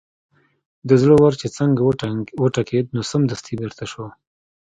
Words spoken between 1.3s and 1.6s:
چې